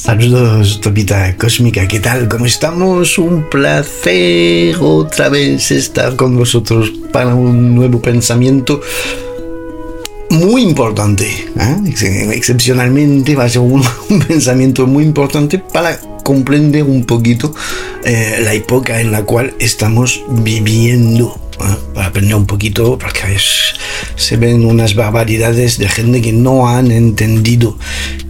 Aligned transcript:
Saludos, 0.00 0.80
Topita 0.80 1.36
Cósmica, 1.36 1.86
¿qué 1.86 2.00
tal? 2.00 2.26
¿Cómo 2.26 2.46
estamos? 2.46 3.18
Un 3.18 3.50
placer 3.50 4.74
otra 4.80 5.28
vez 5.28 5.70
estar 5.70 6.16
con 6.16 6.38
vosotros 6.38 6.90
para 7.12 7.34
un 7.34 7.74
nuevo 7.74 8.00
pensamiento 8.00 8.80
muy 10.30 10.62
importante. 10.62 11.26
¿eh? 11.26 12.30
Excepcionalmente 12.32 13.36
va 13.36 13.44
a 13.44 13.50
ser 13.50 13.60
un, 13.60 13.84
pensamiento 14.26 14.86
muy 14.86 15.04
importante 15.04 15.58
para 15.58 16.00
comprender 16.22 16.82
un 16.82 17.04
poquito 17.04 17.54
eh, 18.04 18.40
la 18.42 18.54
época 18.54 19.00
en 19.00 19.12
la 19.12 19.22
cual 19.22 19.54
estamos 19.58 20.22
viviendo. 20.28 21.40
¿eh? 21.60 21.76
Para 21.94 22.06
aprender 22.06 22.34
un 22.34 22.46
poquito, 22.46 22.98
porque 22.98 23.36
se 24.16 24.36
ven 24.36 24.64
unas 24.64 24.94
barbaridades 24.94 25.78
de 25.78 25.88
gente 25.88 26.20
que 26.20 26.32
no 26.32 26.68
han 26.68 26.90
entendido 26.90 27.78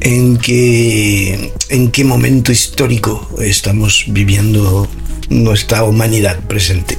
en 0.00 0.36
qué, 0.38 1.52
en 1.68 1.90
qué 1.90 2.04
momento 2.04 2.52
histórico 2.52 3.28
estamos 3.40 4.04
viviendo 4.08 4.88
nuestra 5.28 5.84
humanidad 5.84 6.40
presente. 6.40 6.98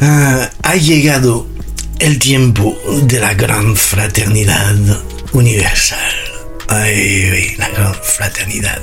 Ah, 0.00 0.50
ha 0.62 0.76
llegado 0.76 1.46
el 1.98 2.18
tiempo 2.18 2.76
de 3.04 3.20
la 3.20 3.34
gran 3.34 3.76
fraternidad 3.76 4.74
universal. 5.32 6.12
Ay, 6.68 7.54
la 7.56 7.68
gran 7.68 7.94
fraternidad. 7.94 8.80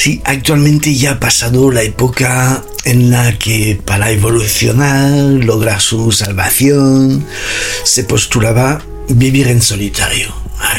Sí, 0.00 0.22
actualmente 0.24 0.94
ya 0.94 1.10
ha 1.10 1.20
pasado 1.20 1.70
la 1.70 1.82
época 1.82 2.64
en 2.86 3.10
la 3.10 3.36
que 3.36 3.78
para 3.84 4.10
evolucionar, 4.10 5.10
lograr 5.44 5.78
su 5.82 6.10
salvación, 6.10 7.26
se 7.84 8.04
postulaba 8.04 8.82
vivir 9.10 9.48
en 9.48 9.60
solitario. 9.60 10.34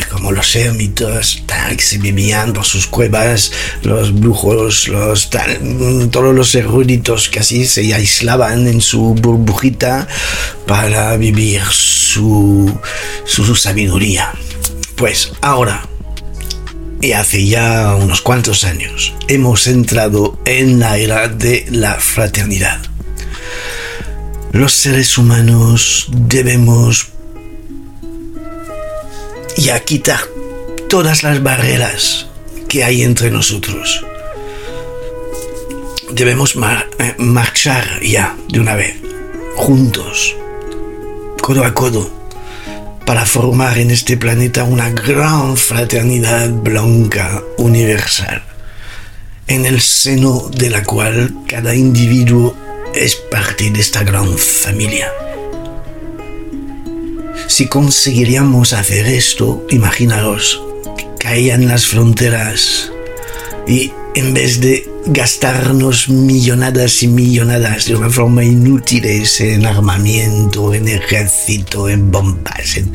como 0.10 0.32
los 0.32 0.56
ermitas 0.56 1.44
que 1.70 1.84
se 1.84 2.00
vivían 2.00 2.52
por 2.54 2.66
sus 2.66 2.88
cuevas, 2.88 3.52
los 3.84 4.12
brujos, 4.12 4.88
los 4.88 5.30
todos 5.30 6.34
los 6.34 6.56
eruditos 6.56 7.30
que 7.30 7.42
así 7.42 7.68
se 7.68 7.94
aislaban 7.94 8.66
en 8.66 8.82
su 8.82 9.14
burbujita 9.14 10.08
para 10.66 11.16
vivir 11.18 11.62
su, 11.70 12.76
su 13.26 13.56
sabiduría. 13.56 14.34
Pues 14.96 15.34
ahora, 15.42 15.91
y 17.02 17.14
hace 17.14 17.46
ya 17.48 17.96
unos 17.96 18.22
cuantos 18.22 18.64
años, 18.64 19.14
hemos 19.28 19.68
entrado 19.68 20.40
en 20.46 20.80
la 20.80 20.98
era 20.98 21.28
de 21.28 21.66
la 21.70 21.96
fraternidad. 21.96 22.80
Los 24.52 24.74
seres 24.74 25.18
humanos 25.18 26.08
debemos 26.12 27.08
y 29.58 29.70
a 29.70 29.80
quitar 29.80 30.22
todas 30.90 31.24
las 31.24 31.42
barreras 31.42 32.28
que 32.68 32.84
hay 32.84 33.02
entre 33.02 33.32
nosotros. 33.32 34.06
Debemos 36.12 36.56
eh, 36.56 37.16
marchar 37.18 38.02
ya 38.04 38.36
de 38.50 38.60
una 38.60 38.76
vez, 38.76 38.96
juntos, 39.56 40.36
codo 41.42 41.64
a 41.64 41.74
codo, 41.74 42.21
para 43.06 43.26
formar 43.26 43.78
en 43.78 43.92
este 43.92 44.18
planeta 44.18 44.64
una 44.64 44.90
gran 44.90 45.58
fraternidad 45.58 46.50
blanca 46.50 47.44
universal, 47.58 48.44
en 49.48 49.66
el 49.66 49.82
seno 49.82 50.50
de 50.50 50.70
la 50.70 50.84
cual 50.84 51.34
cada 51.48 51.76
individuo 51.76 52.56
es 52.94 53.16
parte 53.16 53.72
de 53.72 53.80
esta 53.80 54.04
gran 54.04 54.38
familia. 54.38 55.12
Si 57.48 57.68
conseguiríamos 57.68 58.74
hacer 58.74 59.08
esto, 59.08 59.66
imaginaros, 59.70 60.62
caían 61.20 61.68
las 61.68 61.86
fronteras 61.86 62.92
y 63.68 63.92
en 64.16 64.34
vez 64.34 64.60
de 64.60 64.90
gastarnos 65.06 66.10
millonadas 66.10 67.02
y 67.04 67.08
millonadas 67.08 67.86
de 67.86 67.96
una 67.96 68.10
forma 68.10 68.44
inútiles 68.44 69.40
en 69.42 69.66
armamento, 69.66 70.74
en 70.74 70.88
ejército, 70.88 71.90
en 71.90 72.12
bombas, 72.12 72.78
en 72.78 72.92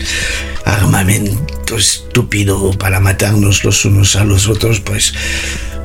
armamento 0.65 1.77
estúpido 1.77 2.73
para 2.79 3.01
matarnos 3.01 3.65
los 3.65 3.85
unos 3.85 4.17
a 4.17 4.25
los 4.25 4.49
otros, 4.49 4.81
pues 4.81 5.15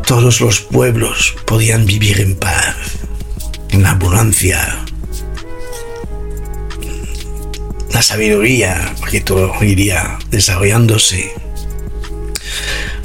todos 0.05 0.41
los 0.41 0.59
pueblos 0.59 1.35
podían 1.45 1.85
vivir 1.85 2.19
en 2.19 2.35
paz, 2.35 2.75
en 3.69 3.85
abundancia, 3.85 4.85
la 7.93 8.01
sabiduría, 8.01 8.93
porque 8.99 9.21
todo 9.21 9.53
iría 9.63 10.19
desarrollándose. 10.29 11.31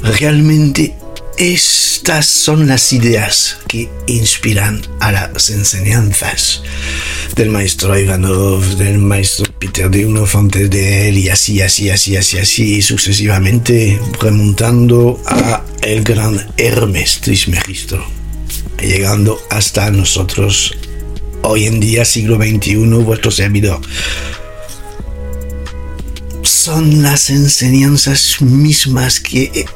Realmente 0.01 0.96
estas 1.37 2.25
son 2.25 2.67
las 2.67 2.91
ideas 2.93 3.59
que 3.67 3.89
inspiran 4.07 4.81
a 4.99 5.11
las 5.11 5.51
enseñanzas 5.51 6.63
del 7.35 7.51
maestro 7.51 7.97
Ivanov, 7.97 8.63
del 8.77 8.97
maestro 8.97 9.45
Peter 9.59 9.87
de 9.89 10.07
uno 10.07 10.25
antes 10.33 10.67
de 10.71 11.09
él 11.09 11.17
y 11.19 11.29
así, 11.29 11.61
así, 11.61 11.91
así, 11.91 12.17
así, 12.17 12.39
así, 12.39 12.81
sucesivamente, 12.81 14.01
remontando 14.19 15.21
a 15.27 15.63
el 15.81 16.03
gran 16.03 16.43
Hermes 16.57 17.21
Trismegisto, 17.21 18.03
llegando 18.81 19.39
hasta 19.51 19.91
nosotros 19.91 20.73
hoy 21.43 21.67
en 21.67 21.79
día, 21.79 22.03
siglo 22.03 22.37
XXI, 22.37 22.77
vuestro 23.03 23.29
servidor. 23.29 23.79
Son 26.41 27.03
las 27.03 27.29
enseñanzas 27.29 28.41
mismas 28.41 29.19
que 29.19 29.67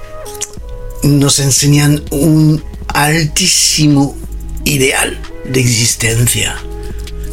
nos 1.03 1.39
enseñan 1.39 2.03
un 2.11 2.63
altísimo 2.87 4.15
ideal 4.63 5.19
de 5.45 5.59
existencia, 5.59 6.55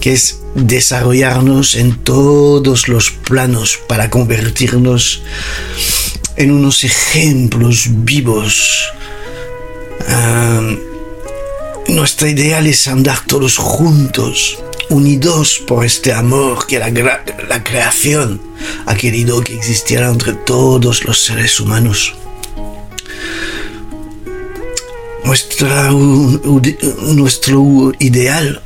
que 0.01 0.13
es 0.13 0.41
desarrollarnos 0.55 1.75
en 1.75 1.97
todos 1.97 2.89
los 2.89 3.11
planos 3.11 3.79
para 3.89 4.11
convertirnos 4.11 5.23
en 6.37 6.53
unos 6.53 6.85
ejemplos 6.85 7.87
vivos. 7.89 8.89
Nuestra 11.89 12.29
ideal 12.29 12.67
es 12.67 12.87
andar 12.89 13.25
todos 13.27 13.57
juntos 13.57 14.59
unidos 14.91 15.63
por 15.67 15.85
este 15.85 16.13
amor 16.13 16.67
que 16.67 16.79
la 16.79 17.65
creación 17.65 18.41
ha 18.87 18.95
querido 18.95 19.43
que 19.43 19.55
existiera 19.55 20.09
entre 20.09 20.33
todos 20.33 21.05
los 21.05 21.19
seres 21.23 21.61
humanos. 21.61 22.15
Nuestro 27.15 27.93
ideal 27.99 28.63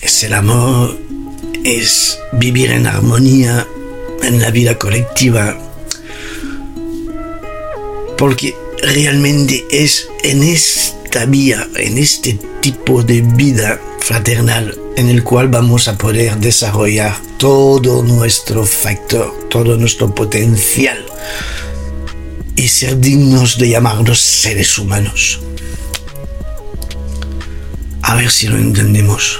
es 0.00 0.22
el 0.22 0.32
amor, 0.32 0.96
es 1.64 2.20
vivir 2.34 2.70
en 2.70 2.86
armonía 2.86 3.66
en 4.22 4.40
la 4.40 4.52
vida 4.52 4.78
colectiva, 4.78 5.58
porque 8.16 8.54
realmente 8.80 9.66
es 9.72 10.08
en 10.22 10.44
esta 10.44 11.26
vía, 11.26 11.66
en 11.74 11.98
este 11.98 12.38
tipo 12.60 13.02
de 13.02 13.22
vida 13.22 13.80
fraternal 13.98 14.78
en 14.96 15.08
el 15.08 15.24
cual 15.24 15.48
vamos 15.48 15.88
a 15.88 15.98
poder 15.98 16.36
desarrollar 16.36 17.16
todo 17.38 18.04
nuestro 18.04 18.64
factor, 18.64 19.48
todo 19.50 19.76
nuestro 19.76 20.14
potencial 20.14 21.04
y 22.54 22.68
ser 22.68 23.00
dignos 23.00 23.58
de 23.58 23.70
llamarnos 23.70 24.20
seres 24.20 24.78
humanos. 24.78 25.40
A 28.08 28.14
ver 28.14 28.30
si 28.30 28.46
lo 28.48 28.56
entendemos. 28.56 29.38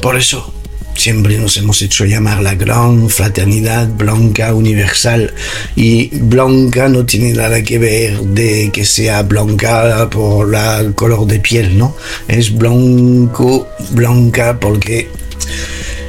Por 0.00 0.16
eso, 0.16 0.52
siempre 0.96 1.38
nos 1.38 1.56
hemos 1.56 1.80
hecho 1.80 2.04
llamar 2.04 2.42
la 2.42 2.56
gran 2.56 3.08
fraternidad 3.08 3.86
blanca 3.86 4.52
universal. 4.52 5.32
Y 5.76 6.08
blanca 6.08 6.88
no 6.88 7.06
tiene 7.06 7.34
nada 7.34 7.62
que 7.62 7.78
ver 7.78 8.18
de 8.18 8.70
que 8.72 8.84
sea 8.84 9.22
blanca 9.22 10.10
por 10.10 10.50
la 10.50 10.90
color 10.96 11.24
de 11.28 11.38
piel, 11.38 11.78
¿no? 11.78 11.94
Es 12.26 12.52
blanco, 12.52 13.68
blanca 13.92 14.58
porque 14.58 15.08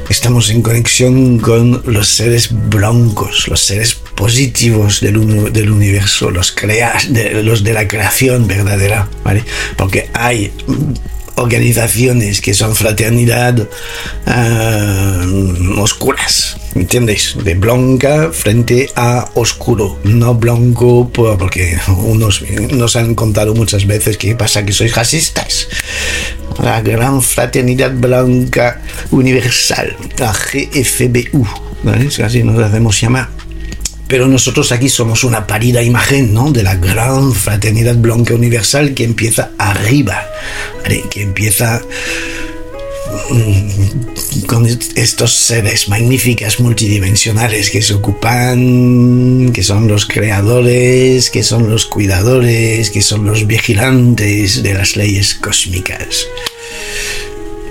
estamos 0.09 0.49
en 0.49 0.61
conexión 0.61 1.39
con 1.39 1.83
los 1.85 2.07
seres 2.07 2.49
blancos, 2.69 3.47
los 3.47 3.61
seres 3.61 3.95
positivos 3.95 5.01
del, 5.01 5.51
del 5.51 5.71
universo, 5.71 6.31
los, 6.31 6.55
de, 7.09 7.43
los 7.43 7.63
de 7.63 7.73
la 7.73 7.87
creación 7.87 8.47
verdadera, 8.47 9.09
¿vale? 9.23 9.43
Porque 9.77 10.09
hay 10.13 10.51
organizaciones 11.35 12.41
que 12.41 12.53
son 12.53 12.75
fraternidad 12.75 13.67
uh, 14.27 15.79
oscuras, 15.81 16.57
¿entiendes? 16.75 17.35
De 17.43 17.55
blanca 17.55 18.31
frente 18.31 18.89
a 18.95 19.29
oscuro, 19.33 19.99
no 20.03 20.35
blanco 20.35 21.09
porque 21.13 21.77
unos 21.87 22.43
nos 22.71 22.95
han 22.95 23.15
contado 23.15 23.53
muchas 23.53 23.85
veces 23.85 24.17
que 24.17 24.35
pasa 24.35 24.65
que 24.65 24.73
sois 24.73 24.95
racistas. 24.95 25.67
La 26.61 26.81
gran 26.81 27.21
fraternidad 27.21 27.91
blanca 27.91 28.81
universal, 29.11 29.95
la 30.17 30.33
GFBU, 30.33 31.47
¿vale? 31.83 32.07
Así 32.23 32.43
nos 32.43 32.59
hacemos 32.59 32.99
llamar 33.01 33.29
Pero 34.07 34.27
nosotros 34.27 34.71
aquí 34.71 34.89
somos 34.89 35.23
una 35.23 35.47
parida 35.47 35.81
imagen 35.81 36.33
¿no? 36.33 36.51
de 36.51 36.63
la 36.63 36.75
gran 36.75 37.33
fraternidad 37.33 37.95
blanca 37.95 38.33
universal 38.35 38.93
que 38.93 39.03
empieza 39.03 39.51
arriba, 39.57 40.23
que 41.09 41.21
empieza 41.21 41.81
mm, 43.29 44.41
con 44.45 44.65
estos 44.65 45.33
seres 45.33 45.87
magníficos 45.87 46.59
multidimensionales 46.59 47.69
que 47.69 47.81
se 47.81 47.93
ocupan, 47.93 49.51
que 49.53 49.63
son 49.63 49.87
los 49.87 50.05
creadores, 50.05 51.29
que 51.29 51.43
son 51.43 51.69
los 51.69 51.85
cuidadores, 51.85 52.89
que 52.89 53.01
son 53.01 53.25
los 53.25 53.47
vigilantes 53.47 54.63
de 54.63 54.73
las 54.73 54.95
leyes 54.95 55.35
cósmicas. 55.35 56.27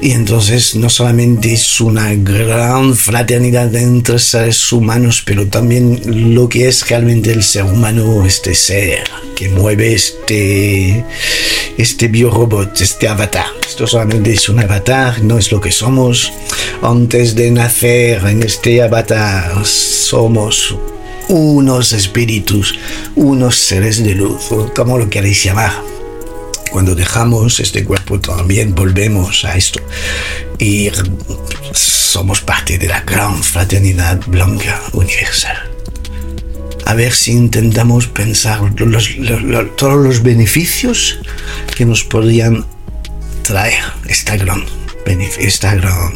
Y 0.03 0.11
entonces 0.11 0.75
no 0.75 0.91
solamente 0.91 1.53
es 1.53 1.81
una 1.81 2.13
gran 2.17 2.97
fraternidad 2.97 3.73
entre 3.77 4.19
seres 4.19 4.73
humanos, 4.73 5.23
pero 5.25 5.47
también 5.47 6.35
lo 6.35 6.49
que 6.49 6.67
es 6.67 6.89
realmente 6.89 7.31
el 7.31 7.45
ser 7.45 7.63
humano, 7.63 8.27
este 8.27 8.57
ser 8.57 9.09
que 9.37 9.49
mueve 9.49 9.95
este, 9.95 11.05
este 11.79 12.09
biorobot, 12.09 12.81
este 12.81 13.07
avatar. 13.07 13.47
Esto 13.65 13.87
solamente 13.87 14.33
es 14.33 14.49
un 14.49 14.59
avatar, 14.59 15.23
no 15.23 15.39
es 15.39 15.53
lo 15.53 15.61
que 15.61 15.71
somos. 15.71 16.33
Antes 16.83 17.37
de 17.37 17.53
nacer 17.53 18.27
en 18.27 18.43
este 18.43 18.83
avatar 18.83 19.65
somos 19.65 20.75
unos 21.29 21.93
espíritus, 21.93 22.77
unos 23.15 23.57
seres 23.57 24.03
de 24.03 24.17
luz, 24.17 24.49
como 24.75 24.99
lo 24.99 25.09
queréis 25.09 25.45
llamar 25.45 25.92
cuando 26.73 26.95
dejamos 26.95 27.61
este 27.61 27.85
cuerpo 27.85 28.19
también 28.19 28.75
volvemos 28.75 29.45
a 29.45 29.57
esto 29.57 29.81
y 30.59 30.91
somos 31.73 32.41
parte 32.41 32.79
de 32.79 32.89
la 32.89 33.01
gran 33.03 33.43
fraternidad 33.43 34.19
blanca 34.27 34.81
universal. 34.93 35.57
A 36.87 36.95
ver 36.95 37.13
si 37.13 37.33
intentamos 37.33 38.07
pensar 38.07 38.61
todos 39.77 40.03
los 40.03 40.23
beneficios 40.23 41.19
que 41.77 41.85
nos 41.85 42.05
podrían 42.05 42.67
traer 43.43 43.83
esta 44.07 44.37
gran, 44.37 44.65
esta 45.39 45.75
gran, 45.75 46.13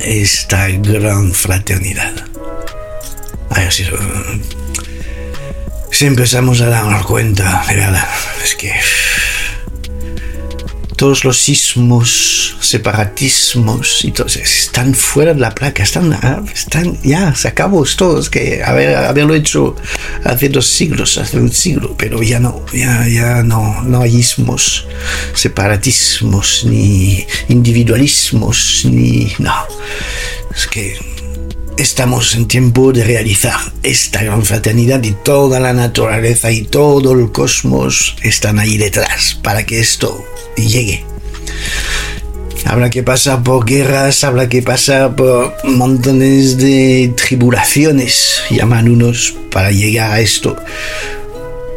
esta 0.00 0.68
gran 0.68 1.32
fraternidad. 1.32 2.14
A 3.50 3.60
ver 3.60 3.72
si, 3.72 3.84
si 5.98 6.06
empezamos 6.06 6.60
a 6.60 6.68
darnos 6.68 7.04
cuenta, 7.06 7.64
verdad, 7.66 8.06
es 8.44 8.54
que 8.54 8.72
todos 10.94 11.24
los 11.24 11.36
sismos, 11.38 12.56
separatismos 12.60 14.04
y 14.04 14.12
todo 14.12 14.28
están 14.28 14.94
fuera 14.94 15.34
de 15.34 15.40
la 15.40 15.52
placa, 15.52 15.82
están, 15.82 16.12
ah, 16.12 16.40
están 16.54 17.02
ya, 17.02 17.34
se 17.34 17.48
acabó 17.48 17.82
es 17.82 18.30
que 18.30 18.62
haber, 18.62 18.94
haberlo 18.94 19.34
hecho 19.34 19.74
hace 20.22 20.48
dos 20.48 20.68
siglos, 20.68 21.18
hace 21.18 21.36
un 21.36 21.50
siglo, 21.50 21.96
pero 21.98 22.22
ya 22.22 22.38
no, 22.38 22.64
ya, 22.72 23.08
ya 23.08 23.42
no, 23.42 23.82
no 23.82 24.02
hay 24.02 24.18
ismos, 24.18 24.86
separatismos, 25.34 26.64
ni 26.64 27.26
individualismos, 27.48 28.82
ni, 28.84 29.32
no, 29.40 29.52
es 30.54 30.68
que 30.68 31.17
estamos 31.78 32.34
en 32.34 32.48
tiempo 32.48 32.92
de 32.92 33.04
realizar 33.04 33.54
esta 33.84 34.22
gran 34.22 34.44
fraternidad 34.44 35.02
y 35.04 35.12
toda 35.12 35.60
la 35.60 35.72
naturaleza 35.72 36.50
y 36.50 36.62
todo 36.62 37.12
el 37.12 37.30
cosmos 37.30 38.16
están 38.22 38.58
ahí 38.58 38.76
detrás 38.76 39.38
para 39.42 39.64
que 39.64 39.78
esto 39.78 40.24
llegue. 40.56 41.04
Habrá 42.64 42.90
que 42.90 43.04
pasar 43.04 43.44
por 43.44 43.64
guerras, 43.64 44.24
habrá 44.24 44.48
que 44.48 44.60
pasar 44.60 45.14
por 45.14 45.54
montones 45.64 46.58
de 46.58 47.14
tribulaciones, 47.16 48.42
llaman 48.50 48.88
unos, 48.88 49.36
para 49.52 49.70
llegar 49.70 50.10
a 50.10 50.20
esto. 50.20 50.56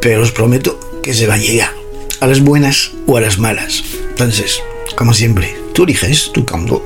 Pero 0.01 0.23
os 0.23 0.31
prometo 0.31 0.79
que 1.03 1.13
se 1.13 1.27
va 1.27 1.35
a 1.35 1.37
llegar, 1.37 1.71
a 2.19 2.27
las 2.27 2.41
buenas 2.41 2.91
o 3.05 3.17
a 3.17 3.21
las 3.21 3.37
malas. 3.37 3.83
Entonces, 4.09 4.59
como 4.97 5.13
siempre, 5.13 5.55
tú 5.73 5.83
eliges 5.83 6.31
tu 6.33 6.43
campo. 6.43 6.83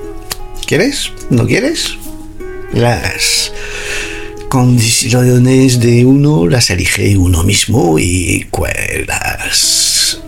¿Quieres? 0.68 1.12
¿No 1.30 1.48
quieres? 1.48 1.98
Las 2.76 3.54
condiciones 4.50 5.80
de 5.80 6.06
uno 6.06 6.46
las 6.46 6.70
elige 6.70 7.18
uno 7.18 7.44
mismo 7.44 7.98
y 7.98 8.46
las 9.08 10.20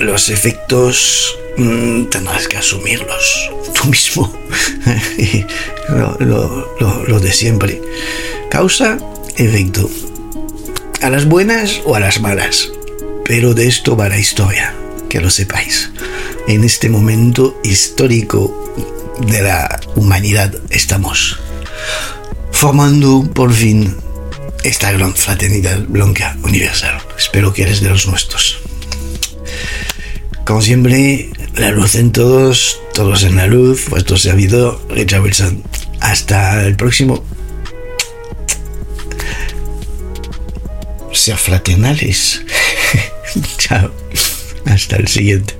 los 0.00 0.28
efectos 0.28 1.38
mm, 1.56 2.06
tendrás 2.06 2.48
que 2.48 2.56
asumirlos 2.56 3.50
tú 3.74 3.88
mismo. 3.88 4.36
lo, 6.18 7.20
de 7.20 7.32
siempre. 7.32 7.80
Causa, 8.50 8.98
efecto. 9.36 9.88
A 11.00 11.10
las 11.10 11.26
buenas 11.26 11.80
o 11.84 11.94
a 11.94 12.00
las 12.00 12.20
malas. 12.20 12.72
Pero 13.24 13.54
de 13.54 13.68
esto 13.68 13.96
va 13.96 14.08
la 14.08 14.18
historia, 14.18 14.74
que 15.08 15.20
lo 15.20 15.30
sepáis. 15.30 15.90
En 16.48 16.64
este 16.64 16.88
momento 16.88 17.60
histórico 17.62 18.66
de 19.20 19.42
la 19.42 19.80
humanidad 19.94 20.54
estamos 20.70 21.38
formando 22.52 23.28
por 23.34 23.52
fin 23.52 23.96
esta 24.64 24.90
gran 24.92 25.14
fraternidad 25.14 25.78
blanca 25.88 26.36
universal. 26.42 27.00
Espero 27.16 27.52
que 27.52 27.62
eres 27.62 27.80
de 27.80 27.90
los 27.90 28.06
nuestros. 28.06 28.58
Como 30.44 30.62
siempre, 30.62 31.30
la 31.54 31.70
luz 31.70 31.94
en 31.94 32.12
todos, 32.12 32.80
todos 32.94 33.22
en 33.24 33.36
la 33.36 33.46
luz, 33.46 33.88
vuestro 33.88 34.16
servidor, 34.16 34.80
Richard 34.88 35.22
Wilson. 35.22 35.62
Hasta 36.00 36.62
el 36.64 36.76
próximo. 36.76 37.24
Ser 41.12 41.36
fraternales. 41.36 42.42
Chao. 43.58 43.90
Hasta 44.66 44.96
el 44.96 45.08
siguiente. 45.08 45.54